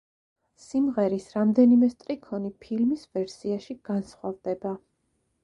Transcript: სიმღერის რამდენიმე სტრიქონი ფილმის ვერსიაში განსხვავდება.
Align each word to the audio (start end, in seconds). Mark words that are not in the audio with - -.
სიმღერის 0.61 1.27
რამდენიმე 1.35 1.89
სტრიქონი 1.91 2.51
ფილმის 2.65 3.05
ვერსიაში 3.19 3.79
განსხვავდება. 3.93 4.75